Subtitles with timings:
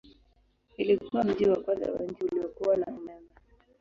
[0.77, 3.29] Ilikuwa mji wa kwanza wa nchi uliokuwa na umeme.